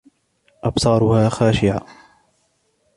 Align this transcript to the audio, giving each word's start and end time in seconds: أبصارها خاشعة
أبصارها 0.63 1.29
خاشعة 1.29 1.85